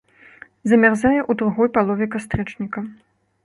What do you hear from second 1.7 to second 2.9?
палове кастрычніка.